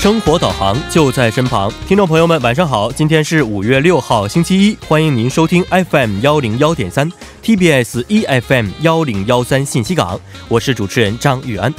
[0.00, 2.90] 生活导航就在身旁，听众朋友们，晚上好！
[2.90, 7.12] 今天是五月六号，星期一，欢迎您收听 FM 幺零幺点三
[7.44, 10.18] TBS EFM 幺零幺三信息港，
[10.48, 11.70] 我是主持人张玉安。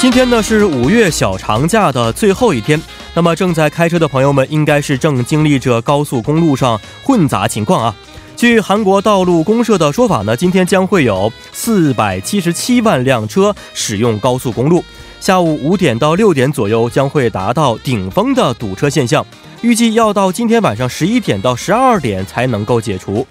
[0.00, 2.82] 今天呢是五月小长假的最后一天，
[3.14, 7.94] 那么正在开车的朋友们应该是正经历着高速公路上混杂情况啊。
[8.40, 14.82] 据韩国道路公社的说法呢，今天将会有四百七十七万辆车使用高速公路，
[15.20, 19.22] 下午五点到六点左右将会达到顶峰的堵车现象，
[19.60, 23.26] 预计要到今天晚上十一点到十二点才能够解除。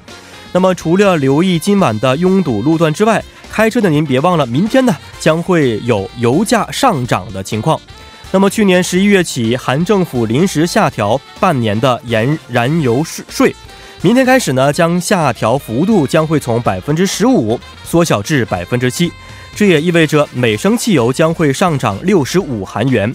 [0.51, 7.81] 那么除了留意今晚的拥堵路段之外，开车的您别忘了，明天呢将会有油价上涨的情况。
[8.29, 13.55] 那么去年十一月起，韩政府临时下调半年的燃燃油税税。
[14.01, 19.11] 明天开始呢，将下调幅度将会从百分之十五缩小至百分之七，
[19.53, 23.13] 这也意味着每升汽油将会上涨六十五韩元，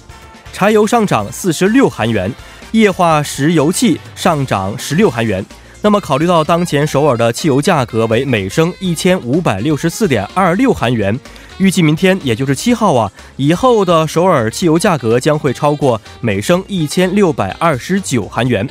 [0.52, 2.30] 柴油上涨四十六韩元，
[2.72, 5.42] 液化石油气上涨十六韩元。
[5.80, 11.18] 那么考虑到当前首尔的汽油价格为每升一千五百六十四点二六韩元，
[11.56, 18.68] 预计明天也就是七号啊以后的首尔汽油价格将会超过每升一千六百二十九韩元。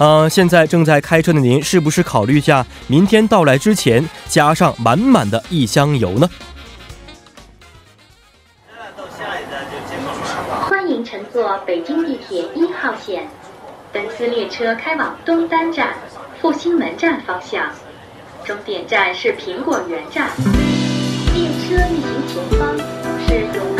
[0.00, 6.26] 呃，现在正在开车的您，是不是考虑一下明天到来之前加上满满的一箱油呢？
[10.66, 13.28] 欢迎乘坐北京地铁一号线，
[13.92, 15.94] 本次列车开往东单站、
[16.40, 17.70] 复兴门站方向，
[18.42, 20.30] 终点站是苹果园站。
[21.34, 22.74] 列车运行前方
[23.28, 23.79] 是永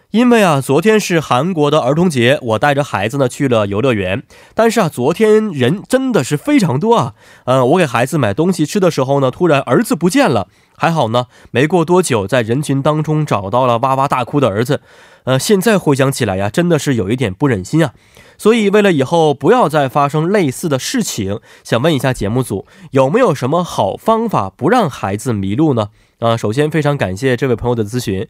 [0.11, 4.23] 因为啊，昨天是韩国的儿童节，我带着孩子呢去了游乐园。
[4.53, 7.13] 但是啊，昨天人真的是非常多啊。
[7.45, 10.49] 嗯，我给孩子买东西吃的时候呢，突然儿子不见了。
[10.75, 14.81] 还好呢，没过多久，在人群当中找到了哇哇大哭的儿子。
[15.23, 17.93] 呃，现在回想起来呀，真的是有一点不忍心啊。
[18.37, 25.89] 所以为了以后不要再发生类似的事情，想问一下节目组有没有什么好方法不让孩子迷路呢？
[26.19, 28.27] 啊，首先非常感谢这位朋友的咨询。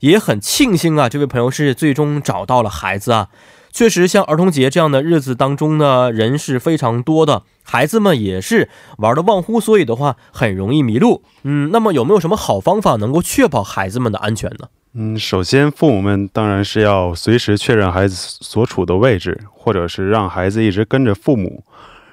[0.00, 3.28] 也很庆幸啊，这位朋友是最终找到了孩子啊。
[3.72, 8.68] 确实，像儿童节这样的日子当中呢，人是非常多的，孩子们也是
[8.98, 11.22] 玩的忘乎所以的话，很容易迷路。
[11.44, 14.66] 嗯，那么有没有什么好方法能够确保孩子们的安全呢？
[14.94, 21.62] 嗯，首先，父母们当然是要随时确认孩子所处的位置，或者是让孩子一直跟着父母，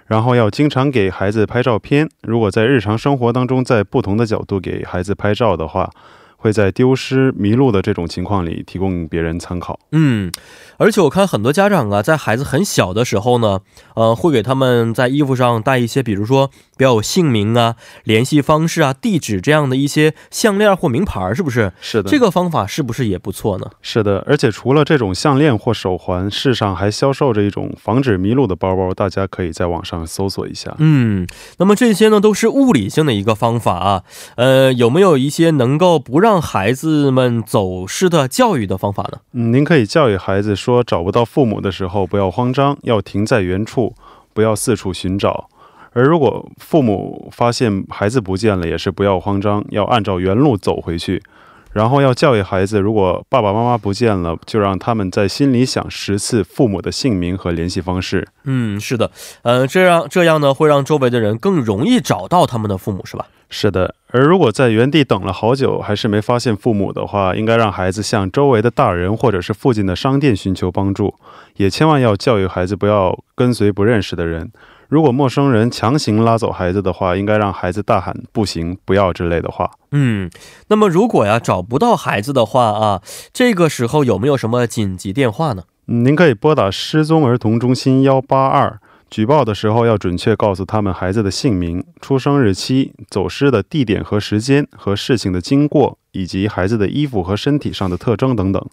[0.06, 2.08] 然后要经常给孩子拍照片。
[2.22, 5.90] 如果在日常生活当中，在不同的角度给孩子拍照的话。
[6.38, 9.78] 会在丢失、迷路的这种情况里提供别人参考。
[9.92, 10.32] 嗯，
[10.78, 13.60] 而且我看很多家长啊，在孩子很小的时候呢，
[13.96, 21.74] 呃，会给他们在衣服上带一些，比如说标有姓名啊、联系方式啊、地址这样的一些项链或名牌，是不是？
[21.82, 23.66] 是的，这个方法是不是也不错呢？
[23.82, 30.76] 是的，而且除了这种项链或手环，世上还销售着一种防止迷路的包包，大家可以在网上搜索一下。
[30.78, 31.26] 嗯，
[31.58, 34.04] 那么这些呢，都是物理性的一个方法啊。
[34.36, 39.20] 呃，有没有一些能够不让让孩子们走失的教育的方法呢？
[39.32, 43.96] 嗯，您可以教育孩子说，找不到父母的时候不要慌张，要停在原处，
[44.34, 45.50] 不要四处寻找。
[45.94, 51.24] 而如果父母发现孩子不见了，也是不要慌张，要按照原路走回去。
[51.72, 58.28] 然后要教育孩子，如果爸爸妈妈不见了，就让他们在心里想十次父母的姓名和联系方式。
[58.44, 59.10] 嗯，是的，
[59.44, 63.28] 呃，这样这样呢，会让周围的人更容易找到他们的父母，是吧？
[63.50, 63.96] 是的。
[64.12, 71.16] 而如果在原地等了好久还是没发现父母的话，应该让孩子向周围的大人或者是附近的商店寻求帮助，
[71.58, 74.52] 也千万要教育孩子不要跟随不认识的人。
[74.88, 79.70] 如果陌生人强行拉走孩子的话，应该让孩子大喊“不行，不要”之类的话。
[79.92, 80.32] 嗯，
[80.70, 83.02] 那么如果呀找不到孩子的话啊，
[83.34, 85.64] 这个时候有没有什么紧急电话呢？
[85.88, 88.80] 嗯，您可以拨打失踪儿童中心幺八二，
[89.10, 98.64] 举报的时候要准确告诉他们孩子的姓名、出生日期、走失的地点和时间和事情的经过，以及孩子的衣服和身体上的特征等等。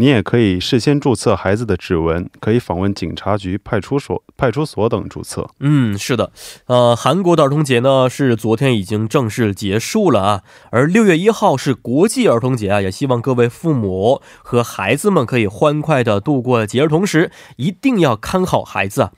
[0.00, 5.48] 你也可以事先注册孩子的指纹，可以访问警察局、派出所、派出所等注册。
[5.58, 6.30] 嗯，是的，
[6.66, 19.10] 呃，韩国的儿童节呢是昨天已经正式结束了啊，而六月一号是国际儿童节啊，也希望各位父母和孩子们可以欢快的度过节日，同时一定要看好孩子啊。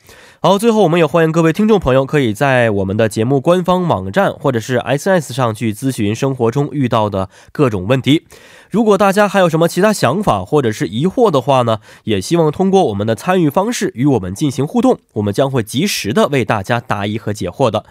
[0.43, 8.27] 好，最后我们也欢迎各位听众朋友可以在我们的节目官方网站或者是 S S 上去咨询生活中遇到的各种问题。
[8.71, 17.85] 如果大家还有什么其他想法或者是疑惑的话呢，也希望通过我们的参与方式与我们进行互动，我们将会及时的为大家答疑和解惑的。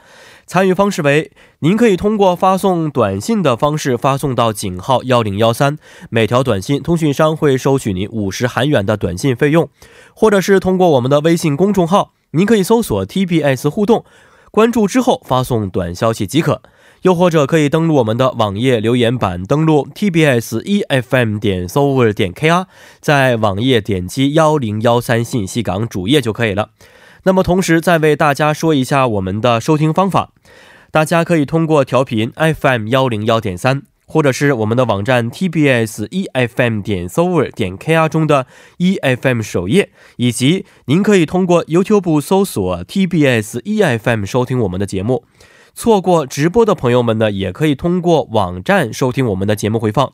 [0.48, 5.78] 参与方式为：您可以通过发送短信的方式发送到井号幺零幺三，
[6.10, 9.70] 每条短信通讯商会收取您五十韩元的短信费用，
[10.14, 14.06] 或者是通过我们的微信公众号，您可以搜索 TBS 互动，
[14.50, 16.62] 关注之后发送短消息即可。
[17.04, 22.66] 又或者可以登录我们的网页留言板，登录 tbs efm 点 s o v e r 点 kr，
[23.00, 26.72] 在网页点击幺零幺三信息港主页就可以了。
[27.24, 30.32] 那么同时再为大家说一下我们的收听方法，
[30.92, 38.46] 大家可以通过调频 FM 幺零幺点三，或者是我们的网站 tbs efm 点 s o v e r 点 kr 中的
[38.80, 45.24] efm 首页，以及您可以通过 YouTube 搜索 tbs efm 收听我们的节目。
[45.80, 50.12] 错过直播的朋友们呢，也可以通过网站收听我们的节目回放。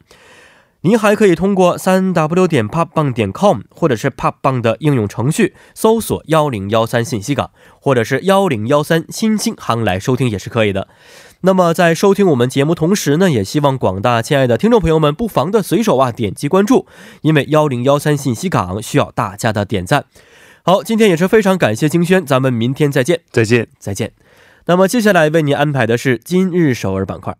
[0.81, 7.49] 您还可以通过三 w 点 popbang 点 com 或者是 popbang 的应用程序搜索幺零幺三信息港，
[7.81, 10.87] 或者是幺零幺三新星行来收听也是可以的。
[11.41, 16.85] 那么在收听我们节目同时呢，也希望广大亲爱的听众朋友们不妨的随手啊点击关注，
[17.21, 20.05] 因为幺零幺三信息港需要大家的点赞。
[20.61, 24.11] 好，今天也是非常感谢金轩，咱们明天再见，再见，再见。
[24.67, 27.37] 那么接下来为您安排的是今日首尔板块。